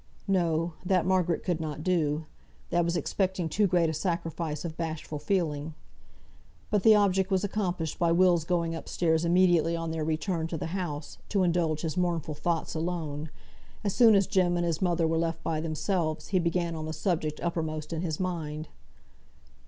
[0.27, 0.73] No!
[0.83, 2.25] that Margaret could not do.
[2.71, 5.75] That was expecting too great a sacrifice of bashful feeling.
[6.71, 10.57] But the object was accomplished by Will's going up stairs immediately on their return to
[10.57, 13.29] the house, to indulge his mournful thoughts alone.
[13.83, 16.93] As soon as Jem and his mother were left by themselves, he began on the
[16.93, 18.69] subject uppermost in his mind.